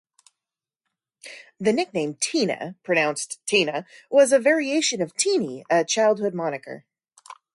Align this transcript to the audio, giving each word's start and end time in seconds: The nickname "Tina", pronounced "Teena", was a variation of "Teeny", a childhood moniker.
The 1.59 1.71
nickname 1.73 2.15
"Tina", 2.15 2.75
pronounced 2.81 3.39
"Teena", 3.45 3.85
was 4.09 4.31
a 4.31 4.39
variation 4.39 4.99
of 4.99 5.13
"Teeny", 5.15 5.63
a 5.69 5.85
childhood 5.85 6.33
moniker. 6.33 6.85